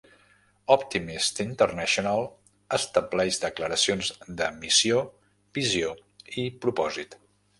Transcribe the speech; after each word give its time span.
Optimist 0.75 1.41
International 1.43 2.23
estableix 2.79 3.37
declaracions 3.45 4.09
de 4.41 4.49
missió, 4.63 5.05
visió 5.59 5.95
i 6.45 6.49
propòsit. 6.65 7.17